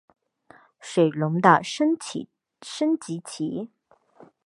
[0.79, 2.27] 水龙的升级
[3.23, 3.69] 棋。